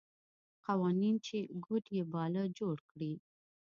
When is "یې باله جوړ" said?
1.95-2.75